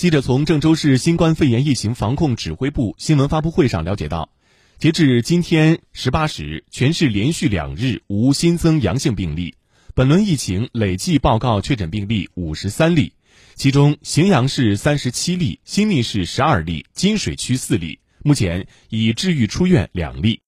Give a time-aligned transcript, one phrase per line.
[0.00, 4.30] 记者从郑州市新冠肺炎疫情防控指挥部新闻发布会上了解到
[4.78, 9.54] 截至今天十八时全市连续两日无新增阳性病例
[9.94, 13.12] 本轮疫情累计报告确诊病例五十三例
[13.56, 20.38] 其中荥阳市三十七例新密市十二例金水区四例目前已治愈出院两例。